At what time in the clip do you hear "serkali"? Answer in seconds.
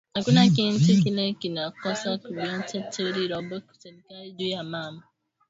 3.81-4.27